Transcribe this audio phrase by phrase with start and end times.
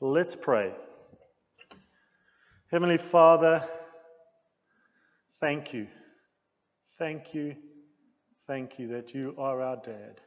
[0.00, 0.72] Let's pray.
[2.70, 3.66] Heavenly Father,
[5.40, 5.86] thank you.
[6.98, 7.56] Thank you.
[8.46, 10.20] Thank you that you are our dad.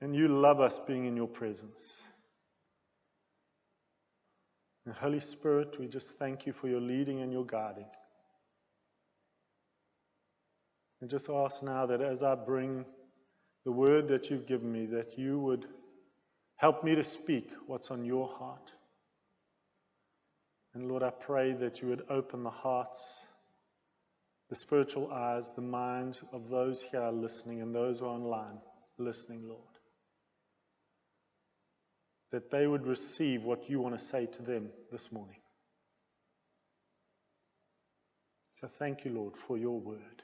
[0.00, 1.94] And you love us being in your presence.
[4.86, 7.88] And Holy Spirit, we just thank you for your leading and your guiding.
[11.00, 12.84] And just ask now that as I bring
[13.64, 15.66] the word that you've given me, that you would
[16.60, 18.72] help me to speak what's on your heart.
[20.74, 23.00] And Lord, I pray that you would open the hearts,
[24.50, 28.58] the spiritual eyes, the minds of those here listening and those who are online
[28.98, 29.62] listening, Lord.
[32.30, 35.40] That they would receive what you want to say to them this morning.
[38.60, 40.22] So thank you, Lord, for your word.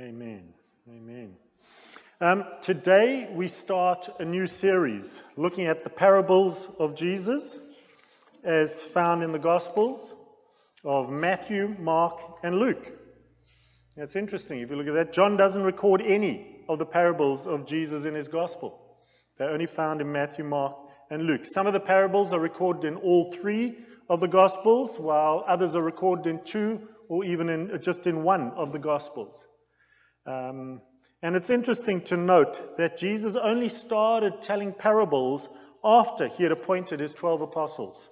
[0.00, 0.54] Amen.
[0.88, 1.34] Amen.
[2.22, 7.58] Um, today we start a new series looking at the parables of Jesus
[8.44, 10.14] as found in the Gospels
[10.84, 12.92] of Matthew, Mark, and Luke.
[13.96, 14.60] That's interesting.
[14.60, 18.14] If you look at that, John doesn't record any of the parables of Jesus in
[18.14, 18.78] his Gospel.
[19.36, 20.76] They're only found in Matthew, Mark,
[21.10, 21.44] and Luke.
[21.44, 25.82] Some of the parables are recorded in all three of the Gospels, while others are
[25.82, 29.44] recorded in two or even in, just in one of the Gospels.
[30.24, 30.82] Um,
[31.22, 35.48] and it's interesting to note that Jesus only started telling parables
[35.84, 38.08] after he had appointed his 12 apostles.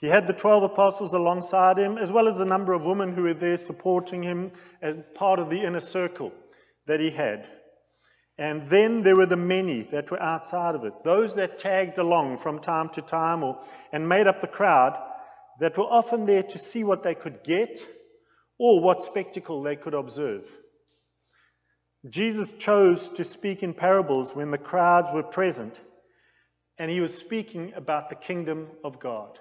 [0.00, 3.22] He had the 12 apostles alongside him, as well as a number of women who
[3.22, 6.32] were there supporting him as part of the inner circle
[6.86, 7.48] that he had.
[8.38, 12.38] And then there were the many that were outside of it, those that tagged along
[12.38, 13.58] from time to time or,
[13.92, 14.96] and made up the crowd
[15.58, 17.80] that were often there to see what they could get
[18.58, 20.44] or what spectacle they could observe.
[22.10, 25.80] Jesus chose to speak in parables when the crowds were present,
[26.78, 29.38] and he was speaking about the kingdom of God.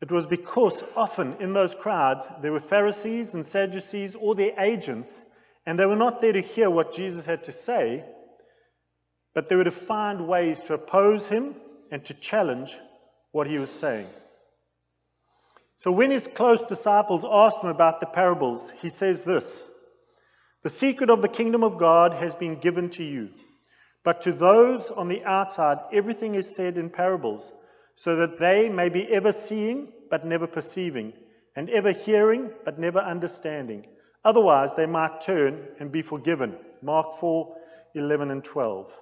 [0.00, 5.20] It was because often in those crowds there were Pharisees and Sadducees or their agents,
[5.66, 8.04] and they were not there to hear what Jesus had to say,
[9.34, 11.54] but they were to find ways to oppose him
[11.90, 12.76] and to challenge
[13.32, 14.08] what he was saying.
[15.78, 19.70] So when his close disciples asked him about the parables, he says this
[20.64, 23.28] The secret of the kingdom of God has been given to you,
[24.02, 27.52] but to those on the outside, everything is said in parables,
[27.94, 31.12] so that they may be ever seeing but never perceiving,
[31.54, 33.86] and ever hearing but never understanding.
[34.24, 36.56] Otherwise, they might turn and be forgiven.
[36.82, 37.54] Mark 4
[37.94, 39.00] 11 and 12.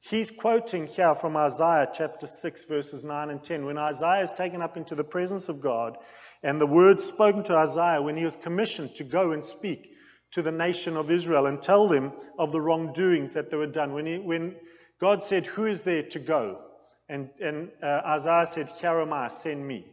[0.00, 3.66] He's quoting here from Isaiah chapter 6, verses 9 and 10.
[3.66, 5.98] When Isaiah is taken up into the presence of God,
[6.42, 9.92] and the word spoken to Isaiah when he was commissioned to go and speak
[10.32, 13.92] to the nation of Israel and tell them of the wrongdoings that they were done.
[13.92, 14.56] When, he, when
[15.00, 16.60] God said, Who is there to go?
[17.10, 19.86] And, and uh, Isaiah said, Here am I, send me.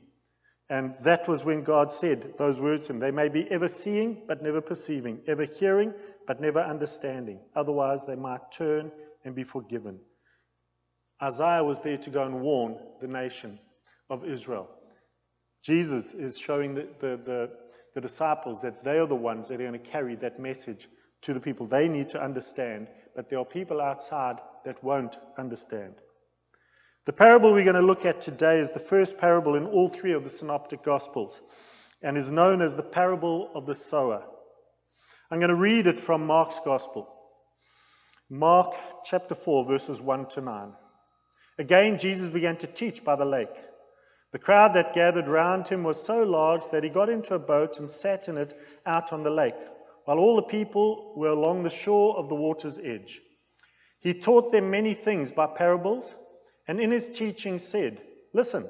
[0.69, 2.99] And that was when God said those words to him.
[2.99, 5.93] They may be ever seeing, but never perceiving, ever hearing,
[6.27, 7.39] but never understanding.
[7.55, 8.91] Otherwise, they might turn
[9.27, 9.99] and be forgiven.
[11.21, 13.61] Isaiah was there to go and warn the nations
[14.09, 14.69] of Israel.
[15.63, 17.49] Jesus is showing the, the, the,
[17.95, 20.87] the disciples that they are the ones that are going to carry that message
[21.23, 21.65] to the people.
[21.65, 25.95] They need to understand, but there are people outside that won't understand.
[27.05, 30.13] The parable we're going to look at today is the first parable in all three
[30.13, 31.41] of the synoptic gospels
[32.01, 34.23] and is known as the parable of the sower.
[35.31, 37.16] I'm going to read it from Mark's gospel.
[38.29, 40.73] Mark chapter 4, verses 1 to 9.
[41.59, 43.55] Again, Jesus began to teach by the lake.
[44.33, 47.79] The crowd that gathered round him was so large that he got into a boat
[47.79, 49.55] and sat in it out on the lake,
[50.03, 53.21] while all the people were along the shore of the water's edge.
[54.01, 56.13] He taught them many things by parables,
[56.67, 58.01] and in his teaching said,
[58.33, 58.69] Listen,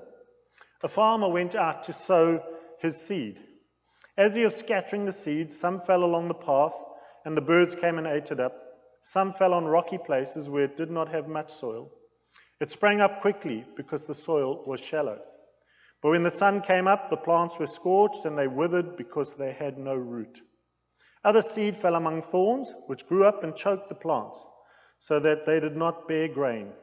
[0.84, 2.44] a farmer went out to sow
[2.80, 3.40] his seed.
[4.16, 6.74] As he was scattering the seed, some fell along the path,
[7.26, 8.67] and the birds came and ate it up.
[9.10, 11.90] Some fell on rocky places where it did not have much soil.
[12.60, 15.22] It sprang up quickly because the soil was shallow.
[16.02, 19.54] But when the sun came up, the plants were scorched and they withered because they
[19.54, 20.42] had no root.
[21.24, 24.44] Other seed fell among thorns, which grew up and choked the plants,
[25.00, 26.74] so that they did not bear grain.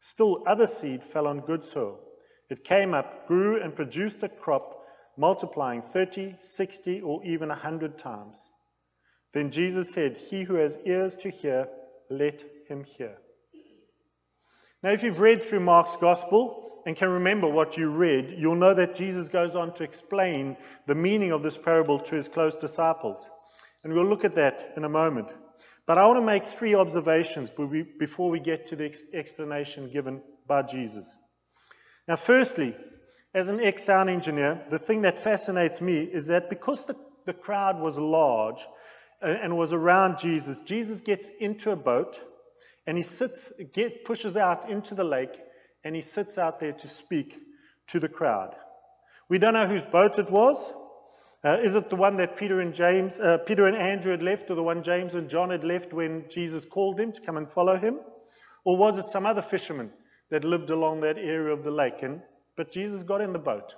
[0.00, 2.00] Still, other seed fell on good soil.
[2.48, 4.86] It came up, grew, and produced a crop,
[5.18, 8.48] multiplying 30, 60, or even a 100 times.
[9.32, 11.68] Then Jesus said, He who has ears to hear,
[12.10, 13.16] let him hear.
[14.82, 18.74] Now, if you've read through Mark's gospel and can remember what you read, you'll know
[18.74, 23.28] that Jesus goes on to explain the meaning of this parable to his close disciples.
[23.82, 25.28] And we'll look at that in a moment.
[25.86, 27.50] But I want to make three observations
[27.98, 31.16] before we get to the explanation given by Jesus.
[32.06, 32.76] Now, firstly,
[33.34, 36.94] as an ex sound engineer, the thing that fascinates me is that because the,
[37.26, 38.66] the crowd was large
[39.20, 42.20] and was around Jesus, Jesus gets into a boat
[42.86, 45.38] and he sits, get, pushes out into the lake
[45.84, 47.40] and he sits out there to speak
[47.88, 48.54] to the crowd.
[49.28, 50.72] We don't know whose boat it was.
[51.44, 54.50] Uh, is it the one that Peter and James, uh, Peter and Andrew had left,
[54.50, 57.48] or the one James and John had left when Jesus called them to come and
[57.48, 58.00] follow him?
[58.64, 59.90] Or was it some other fisherman
[60.30, 62.02] that lived along that area of the lake?
[62.02, 62.22] And,
[62.56, 63.74] but Jesus got in the boat.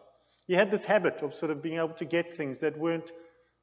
[0.46, 3.12] He had this habit of sort of being able to get things that weren't,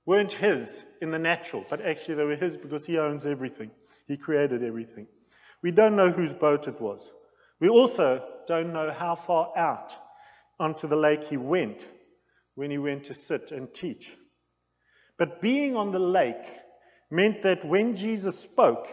[0.07, 3.69] weren't his in the natural, but actually they were his because he owns everything.
[4.07, 5.05] He created everything.
[5.61, 7.11] We don't know whose boat it was.
[7.59, 9.93] We also don't know how far out
[10.59, 11.85] onto the lake he went
[12.55, 14.15] when he went to sit and teach.
[15.19, 16.45] But being on the lake
[17.11, 18.87] meant that when Jesus spoke,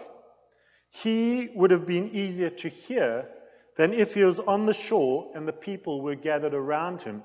[0.91, 3.29] he would have been easier to hear
[3.77, 7.23] than if he was on the shore and the people were gathered around him,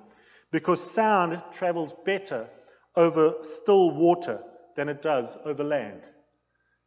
[0.51, 2.47] because sound travels better
[2.95, 4.39] over still water
[4.75, 6.01] than it does over land.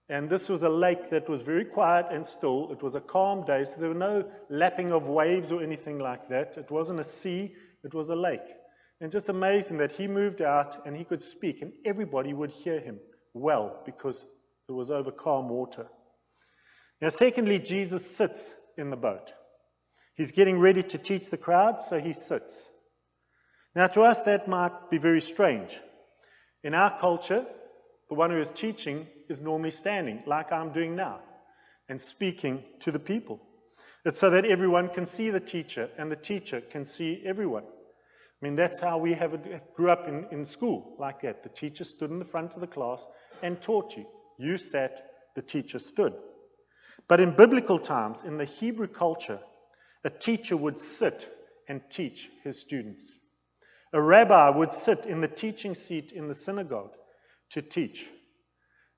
[0.08, 2.70] And this was a lake that was very quiet and still.
[2.70, 6.28] It was a calm day, so there were no lapping of waves or anything like
[6.28, 6.56] that.
[6.58, 7.54] It wasn't a sea,
[7.84, 8.40] it was a lake.
[9.00, 12.78] And just amazing that he moved out and he could speak, and everybody would hear
[12.78, 12.98] him
[13.32, 14.26] well because
[14.68, 15.86] it was over calm water.
[17.00, 19.32] Now, secondly, Jesus sits in the boat.
[20.14, 22.68] He's getting ready to teach the crowd, so he sits.
[23.74, 25.80] Now, to us, that might be very strange.
[26.64, 27.44] In our culture,
[28.08, 31.20] the one who is teaching is normally standing, like I'm doing now,
[31.88, 33.40] and speaking to the people.
[34.04, 37.64] It's so that everyone can see the teacher, and the teacher can see everyone.
[37.64, 41.42] I mean, that's how we have it, grew up in, in school, like that.
[41.42, 43.06] The teacher stood in the front of the class
[43.42, 44.04] and taught you.
[44.38, 46.14] You sat, the teacher stood.
[47.08, 49.38] But in biblical times, in the Hebrew culture,
[50.04, 51.28] a teacher would sit
[51.68, 53.18] and teach his students.
[53.92, 56.94] A rabbi would sit in the teaching seat in the synagogue
[57.50, 58.06] to teach.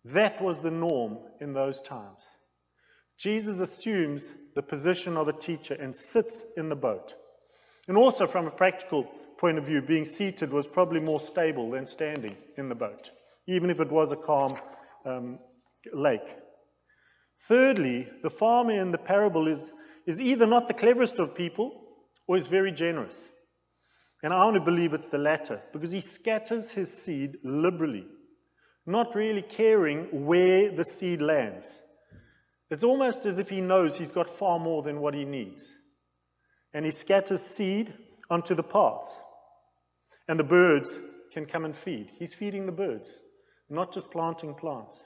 [0.05, 2.25] That was the norm in those times.
[3.19, 7.14] Jesus assumes the position of a teacher and sits in the boat.
[7.88, 9.05] And also, from a practical
[9.38, 13.11] point of view, being seated was probably more stable than standing in the boat,
[13.46, 14.56] even if it was a calm
[15.05, 15.38] um,
[15.93, 16.37] lake.
[17.49, 19.73] Thirdly, the farmer in the parable is,
[20.06, 21.82] is either not the cleverest of people
[22.26, 23.29] or is very generous.
[24.25, 28.06] And I want to believe it's the latter because he scatters his seed liberally,
[28.87, 31.71] not really caring where the seed lands.
[32.71, 35.71] It's almost as if he knows he's got far more than what he needs.
[36.73, 37.93] And he scatters seed
[38.31, 39.15] onto the paths.
[40.27, 40.99] And the birds
[41.31, 42.11] can come and feed.
[42.19, 43.20] He's feeding the birds,
[43.69, 45.05] not just planting plants.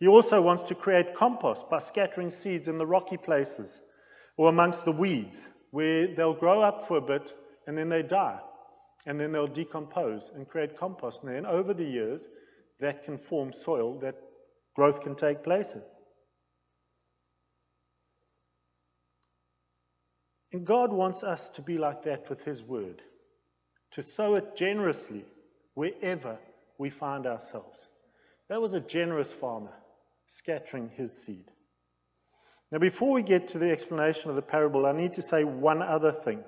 [0.00, 3.80] He also wants to create compost by scattering seeds in the rocky places
[4.36, 7.32] or amongst the weeds where they'll grow up for a bit
[7.70, 8.40] and then they die.
[9.06, 11.22] And then they'll decompose and create compost.
[11.22, 12.26] And then over the years,
[12.80, 14.16] that can form soil that
[14.74, 15.82] growth can take place in.
[20.52, 23.02] And God wants us to be like that with His Word
[23.92, 25.24] to sow it generously
[25.74, 26.38] wherever
[26.76, 27.86] we find ourselves.
[28.48, 29.74] That was a generous farmer
[30.26, 31.44] scattering his seed.
[32.72, 35.82] Now, before we get to the explanation of the parable, I need to say one
[35.82, 36.42] other thing.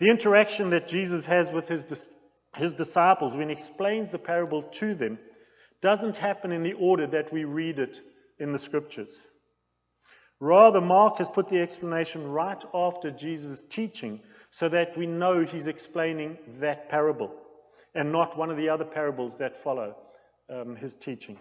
[0.00, 2.08] The interaction that Jesus has with his,
[2.56, 5.18] his disciples when he explains the parable to them
[5.82, 8.00] doesn't happen in the order that we read it
[8.38, 9.18] in the scriptures.
[10.40, 15.66] Rather, Mark has put the explanation right after Jesus' teaching so that we know he's
[15.66, 17.30] explaining that parable
[17.94, 19.94] and not one of the other parables that follow
[20.48, 21.38] um, his teaching.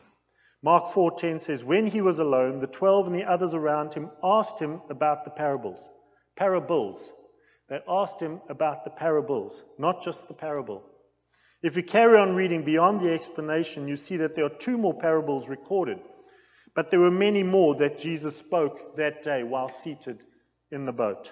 [0.61, 4.59] Mark 4:10 says, "When he was alone, the 12 and the others around him asked
[4.59, 5.89] him about the parables."
[6.35, 7.13] Parables.
[7.69, 10.83] They asked him about the parables, not just the parable.
[11.61, 14.93] If you carry on reading beyond the explanation, you see that there are two more
[14.93, 15.99] parables recorded.
[16.75, 20.23] But there were many more that Jesus spoke that day while seated
[20.71, 21.31] in the boat.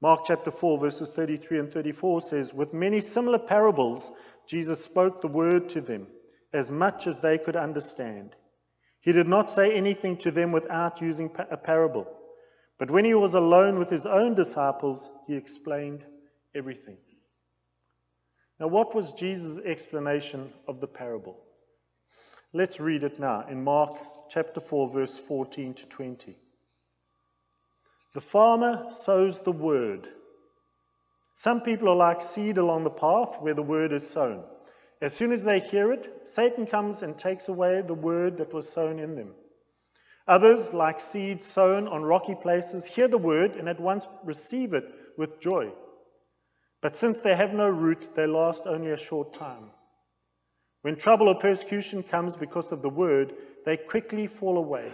[0.00, 4.10] Mark chapter 4, verses 33 and 34 says, With many similar parables,
[4.46, 6.06] Jesus spoke the word to them,
[6.52, 8.34] as much as they could understand.
[9.00, 12.06] He did not say anything to them without using a parable.
[12.78, 16.04] But when he was alone with his own disciples, he explained
[16.54, 16.96] everything.
[18.58, 21.36] Now, what was Jesus' explanation of the parable?
[22.52, 23.96] Let's read it now in Mark
[24.28, 26.36] chapter 4, verse 14 to 20.
[28.14, 30.08] The farmer sows the word.
[31.32, 34.44] Some people are like seed along the path where the word is sown.
[35.02, 38.68] As soon as they hear it, Satan comes and takes away the word that was
[38.68, 39.34] sown in them.
[40.26, 44.84] Others, like seed sown on rocky places, hear the word and at once receive it
[45.18, 45.70] with joy.
[46.80, 49.70] But since they have no root, they last only a short time.
[50.82, 54.90] When trouble or persecution comes because of the word, they quickly fall away.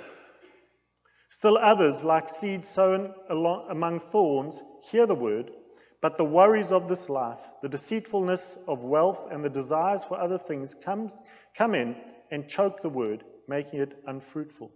[1.31, 4.61] Still others, like seed sown among thorns,
[4.91, 5.53] hear the word,
[6.01, 10.39] but the worries of this life, the deceitfulness of wealth, and the desires for other
[10.39, 11.97] things come in
[12.33, 14.73] and choke the word, making it unfruitful.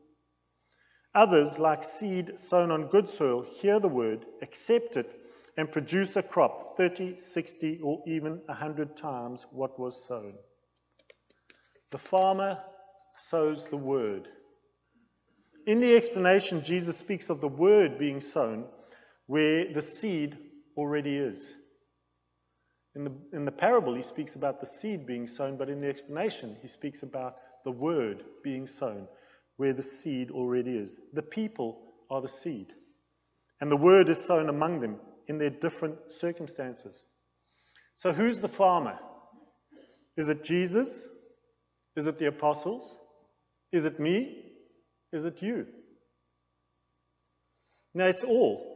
[1.14, 5.20] Others, like seed sown on good soil, hear the word, accept it,
[5.56, 10.34] and produce a crop 30, 60, or even 100 times what was sown.
[11.92, 12.58] The farmer
[13.16, 14.28] sows the word.
[15.68, 18.64] In the explanation, Jesus speaks of the word being sown
[19.26, 20.36] where the seed
[20.76, 21.52] already is.
[22.96, 25.88] In the, in the parable, he speaks about the seed being sown, but in the
[25.88, 29.06] explanation, he speaks about the word being sown
[29.56, 30.98] where the seed already is.
[31.12, 31.80] The people
[32.10, 32.68] are the seed,
[33.60, 34.96] and the word is sown among them
[35.28, 37.04] in their different circumstances.
[37.96, 38.98] So, who's the farmer?
[40.16, 41.06] Is it Jesus?
[41.96, 42.96] Is it the apostles?
[43.72, 44.42] Is it me?
[45.12, 45.66] Is it you?
[47.94, 48.74] Now, it's all.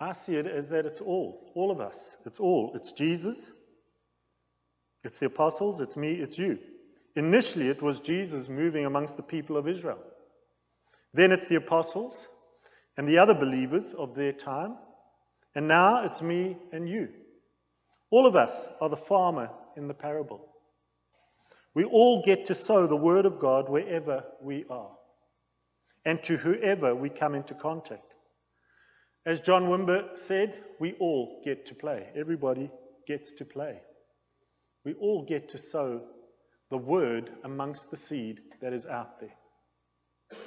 [0.00, 2.16] I see it as that it's all, all of us.
[2.26, 2.72] It's all.
[2.74, 3.52] It's Jesus,
[5.04, 6.58] it's the apostles, it's me, it's you.
[7.14, 9.98] Initially, it was Jesus moving amongst the people of Israel.
[11.12, 12.26] Then it's the apostles
[12.96, 14.76] and the other believers of their time.
[15.54, 17.08] And now it's me and you.
[18.10, 20.48] All of us are the farmer in the parable.
[21.74, 24.90] We all get to sow the word of God wherever we are
[26.04, 28.14] and to whoever we come into contact.
[29.24, 32.08] As John Wimber said, we all get to play.
[32.16, 32.70] Everybody
[33.06, 33.80] gets to play.
[34.84, 36.02] We all get to sow
[36.72, 40.38] the word amongst the seed that is out there.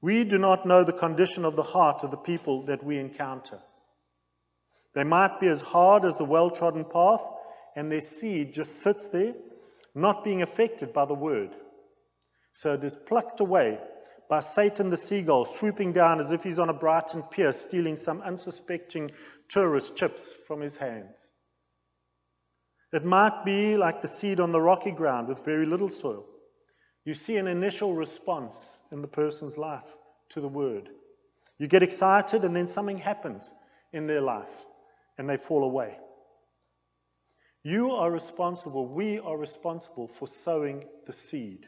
[0.00, 3.58] We do not know the condition of the heart of the people that we encounter.
[4.94, 7.20] They might be as hard as the well trodden path,
[7.74, 9.34] and their seed just sits there
[9.92, 11.50] not being affected by the word.
[12.54, 13.78] So it is plucked away
[14.30, 18.22] by Satan the seagull, swooping down as if he's on a Brighton pier, stealing some
[18.22, 19.10] unsuspecting
[19.48, 21.27] tourist chips from his hands.
[22.92, 26.24] It might be like the seed on the rocky ground with very little soil.
[27.04, 29.96] You see an initial response in the person's life
[30.30, 30.88] to the word.
[31.58, 33.52] You get excited, and then something happens
[33.92, 34.66] in their life,
[35.18, 35.96] and they fall away.
[37.62, 41.66] You are responsible, we are responsible for sowing the seed,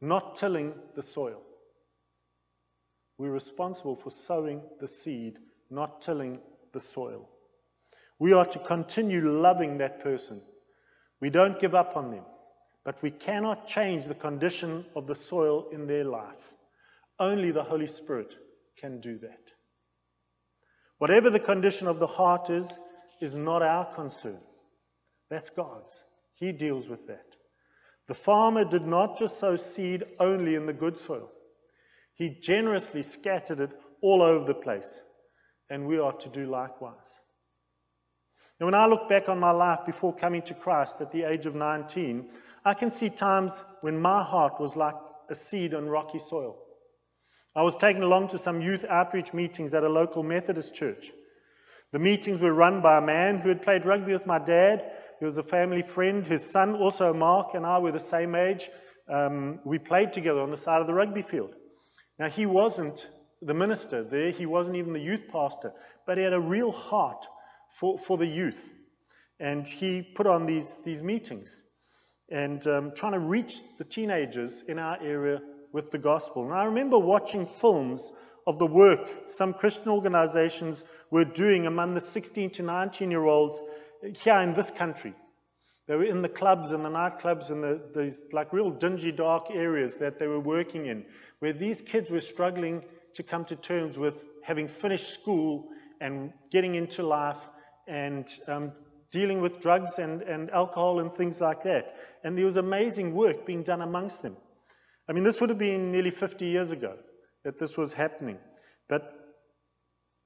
[0.00, 1.42] not tilling the soil.
[3.16, 5.38] We're responsible for sowing the seed,
[5.70, 6.40] not tilling
[6.72, 7.28] the soil.
[8.18, 10.40] We are to continue loving that person.
[11.20, 12.24] We don't give up on them,
[12.84, 16.54] but we cannot change the condition of the soil in their life.
[17.20, 18.34] Only the Holy Spirit
[18.78, 19.40] can do that.
[20.98, 22.72] Whatever the condition of the heart is,
[23.20, 24.38] is not our concern.
[25.30, 26.00] That's God's.
[26.34, 27.24] He deals with that.
[28.06, 31.30] The farmer did not just sow seed only in the good soil,
[32.14, 33.70] he generously scattered it
[34.00, 35.00] all over the place.
[35.70, 37.20] And we are to do likewise.
[38.60, 41.46] Now, when I look back on my life before coming to Christ at the age
[41.46, 42.28] of 19,
[42.64, 44.96] I can see times when my heart was like
[45.30, 46.58] a seed on rocky soil.
[47.54, 51.12] I was taken along to some youth outreach meetings at a local Methodist church.
[51.92, 54.84] The meetings were run by a man who had played rugby with my dad
[55.18, 56.24] he was a family friend.
[56.24, 58.70] His son, also Mark, and I were the same age.
[59.12, 61.54] Um, we played together on the side of the rugby field.
[62.18, 63.08] Now, he wasn't
[63.40, 65.72] the minister there, he wasn't even the youth pastor,
[66.06, 67.26] but he had a real heart
[67.78, 68.70] for, for the youth.
[69.40, 71.62] And he put on these, these meetings
[72.30, 75.40] and um, trying to reach the teenagers in our area
[75.72, 76.44] with the gospel.
[76.44, 78.12] And I remember watching films
[78.46, 83.60] of the work some Christian organizations were doing among the 16 to 19 year olds
[84.02, 85.14] here in this country.
[85.86, 89.46] They were in the clubs and the nightclubs and the, these like real dingy, dark
[89.50, 91.04] areas that they were working in,
[91.38, 92.84] where these kids were struggling
[93.14, 95.68] to come to terms with having finished school
[96.00, 97.38] and getting into life
[97.88, 98.72] and um,
[99.10, 101.94] dealing with drugs and, and alcohol and things like that.
[102.22, 104.36] And there was amazing work being done amongst them.
[105.08, 106.96] I mean, this would have been nearly 50 years ago
[107.44, 108.38] that this was happening.
[108.88, 109.14] But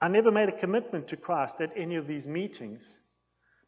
[0.00, 2.88] I never made a commitment to Christ at any of these meetings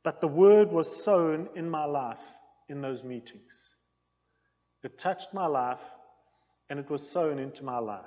[0.05, 2.21] but the word was sown in my life
[2.69, 3.53] in those meetings.
[4.85, 5.81] It touched my life
[6.69, 8.05] and it was sown into my life.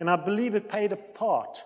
[0.00, 1.62] And I believe it played a part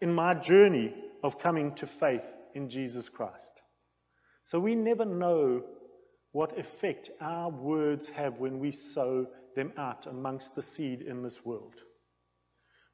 [0.00, 2.26] in my journey of coming to faith
[2.56, 3.52] in Jesus Christ.
[4.42, 5.62] So we never know
[6.32, 11.44] what effect our words have when we sow them out amongst the seed in this
[11.44, 11.74] world.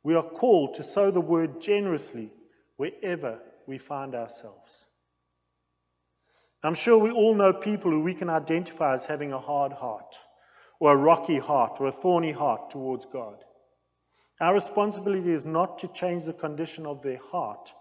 [0.02, 2.31] We are called to sow the word generously
[2.76, 4.85] wherever we find ourselves.
[6.64, 10.16] I'm sure we all know people who we can identify as having a hard heart,
[10.81, 13.45] or a rocky heart, or a thorny heart towards God.
[14.40, 17.73] Our responsibility is not to change the condition of their heart,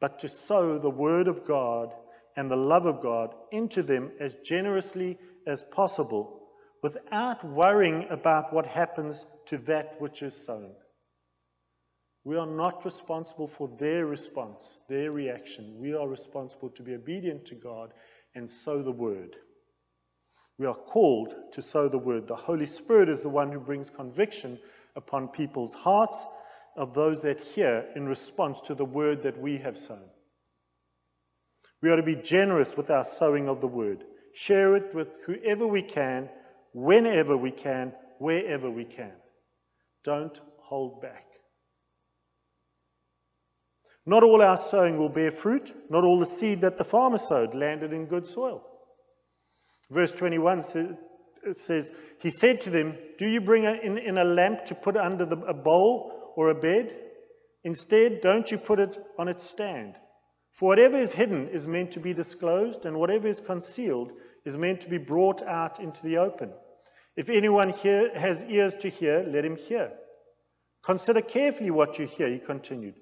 [0.00, 1.92] but to sow the word of God
[2.36, 6.40] and the love of God into them as generously as possible
[6.82, 10.70] without worrying about what happens to that which is sown.
[12.24, 15.76] We are not responsible for their response, their reaction.
[15.78, 17.92] We are responsible to be obedient to God
[18.34, 19.36] and sow the word.
[20.58, 22.26] We are called to sow the word.
[22.26, 24.58] The Holy Spirit is the one who brings conviction
[24.96, 26.24] upon people's hearts
[26.78, 30.08] of those that hear in response to the word that we have sown.
[31.82, 34.04] We are to be generous with our sowing of the word.
[34.32, 36.28] Share it with whoever we can,
[36.72, 39.12] whenever we can, wherever we can.
[40.04, 41.24] Don't hold back.
[44.06, 45.74] Not all our sowing will bear fruit.
[45.90, 48.62] Not all the seed that the farmer sowed landed in good soil.
[49.90, 50.62] Verse 21
[51.52, 55.26] says, He said to them, Do you bring in, in a lamp to put under
[55.26, 56.94] the, a bowl or a bed?
[57.64, 59.96] Instead, don't you put it on its stand?
[60.52, 64.12] For whatever is hidden is meant to be disclosed, and whatever is concealed
[64.44, 66.52] is meant to be brought out into the open.
[67.16, 69.90] If anyone here has ears to hear, let him hear.
[70.84, 72.94] Consider carefully what you hear, he continued.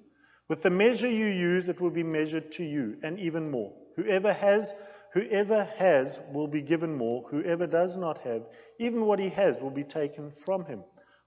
[0.49, 3.71] With the measure you use, it will be measured to you, and even more.
[3.97, 4.73] Whoever has,
[5.13, 7.23] whoever has will be given more.
[7.29, 8.41] Whoever does not have,
[8.79, 10.83] even what he has will be taken from him.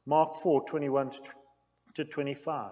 [0.07, 1.13] Mark 4 21
[1.95, 2.71] to 25.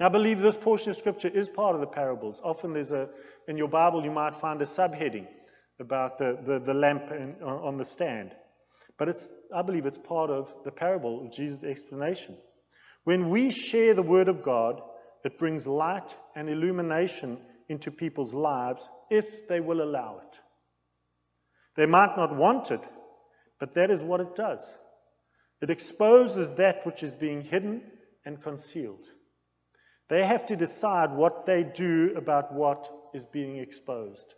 [0.00, 2.40] Now, I believe this portion of Scripture is part of the parables.
[2.44, 3.08] Often there's a,
[3.48, 5.26] in your Bible, you might find a subheading
[5.80, 8.32] about the, the, the lamp in, on the stand.
[8.98, 12.36] But it's, I believe it's part of the parable of Jesus' explanation.
[13.04, 14.80] When we share the Word of God,
[15.24, 17.38] it brings light and illumination
[17.68, 20.38] into people's lives if they will allow it.
[21.76, 22.80] They might not want it,
[23.58, 24.60] but that is what it does.
[25.60, 27.82] It exposes that which is being hidden
[28.28, 29.06] and concealed.
[30.10, 34.34] They have to decide what they do about what is being exposed.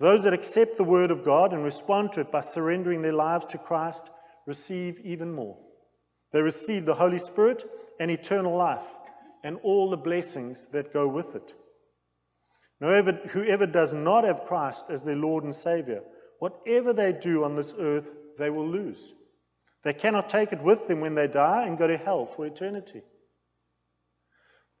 [0.00, 3.46] Those that accept the word of God and respond to it by surrendering their lives
[3.46, 4.10] to Christ
[4.44, 5.56] receive even more.
[6.32, 7.64] They receive the Holy Spirit
[8.00, 8.88] and eternal life
[9.44, 11.54] and all the blessings that go with it.
[12.80, 16.00] Whoever, whoever does not have Christ as their Lord and Savior,
[16.40, 19.14] whatever they do on this earth, they will lose.
[19.82, 23.02] They cannot take it with them when they die and go to hell for eternity.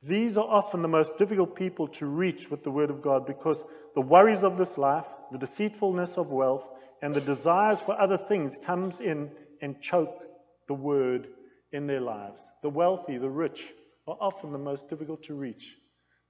[0.02, 3.62] These are often the most difficult people to reach with the Word of God because
[3.94, 6.64] the worries of this life, the deceitfulness of wealth,
[7.02, 9.30] and the desires for other things comes in
[9.62, 10.22] and choke
[10.68, 11.28] the Word
[11.72, 12.42] in their lives.
[12.62, 13.64] The wealthy, the rich,
[14.06, 15.76] are often the most difficult to reach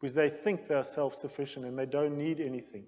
[0.00, 2.84] because they think they are self sufficient and they don't need anything.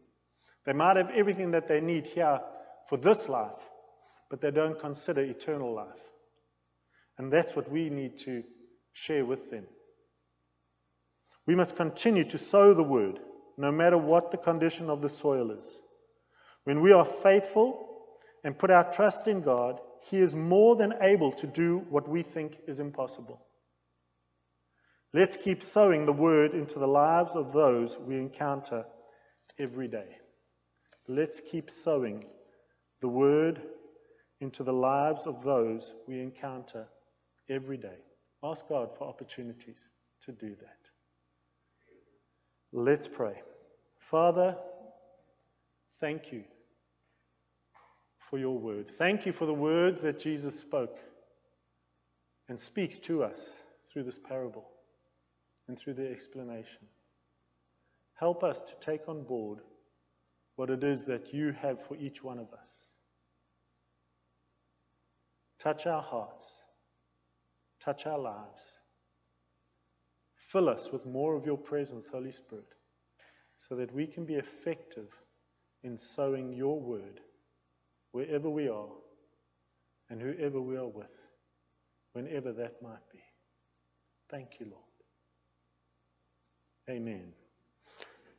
[0.64, 2.40] They might have everything that they need here
[2.88, 3.51] for this life,
[4.33, 6.09] but they don't consider eternal life.
[7.18, 8.42] And that's what we need to
[8.95, 9.66] share with them.
[11.47, 13.21] We must continue to sow the word,
[13.59, 15.79] no matter what the condition of the soil is.
[16.64, 17.87] When we are faithful
[18.42, 22.23] and put our trust in God, He is more than able to do what we
[22.23, 23.38] think is impossible.
[25.12, 28.87] Let's keep sowing the word into the lives of those we encounter
[29.59, 30.16] every day.
[31.07, 32.25] Let's keep sowing
[33.03, 33.61] the word
[34.42, 36.88] into the lives of those we encounter
[37.48, 37.98] every day.
[38.42, 39.88] Ask God for opportunities
[40.24, 40.78] to do that.
[42.72, 43.40] Let's pray.
[44.11, 44.57] Father,
[46.00, 46.42] thank you
[48.28, 48.90] for your word.
[48.90, 50.98] Thank you for the words that Jesus spoke
[52.48, 53.50] and speaks to us
[53.92, 54.64] through this parable
[55.68, 56.88] and through the explanation.
[58.14, 59.61] Help us to take on board
[60.57, 62.82] what it is that you have for each one of us.
[65.62, 66.44] Touch our hearts,
[67.85, 68.62] touch our lives.
[70.51, 72.66] Fill us with more of your presence, Holy Spirit,
[73.68, 75.07] so that we can be effective
[75.85, 77.20] in sowing your word
[78.11, 78.88] wherever we are
[80.11, 81.07] and whoever we are with,
[82.12, 83.20] whenever that might be.
[84.31, 84.83] Thank you, Lord.
[86.90, 87.33] Amen.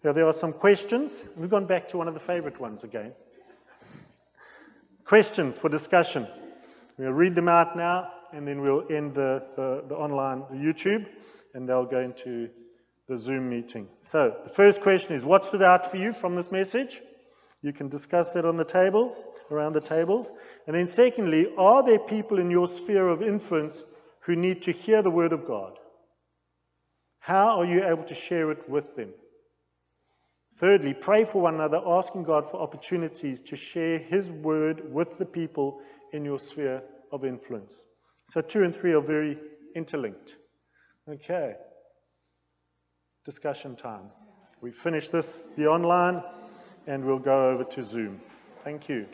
[0.03, 1.23] Now, there are some questions.
[1.37, 3.13] We've gone back to one of the favorite ones again.
[5.05, 6.27] questions for discussion.
[6.97, 11.07] We'll read them out now, and then we'll end the, the, the online the YouTube
[11.53, 12.49] and they'll go into
[13.07, 13.87] the Zoom meeting.
[14.01, 17.01] So, the first question is What stood out for you from this message?
[17.61, 20.31] You can discuss that on the tables, around the tables.
[20.67, 23.83] And then, secondly, are there people in your sphere of influence
[24.21, 25.79] who need to hear the word of God?
[27.19, 29.13] How are you able to share it with them?
[30.59, 35.25] Thirdly, pray for one another, asking God for opportunities to share His word with the
[35.25, 35.79] people
[36.13, 37.85] in your sphere of influence.
[38.27, 39.37] So, two and three are very
[39.75, 40.35] interlinked.
[41.09, 41.55] Okay.
[43.25, 44.09] Discussion time.
[44.61, 46.23] We finish this, the online,
[46.87, 48.19] and we'll go over to Zoom.
[48.63, 49.05] Thank you.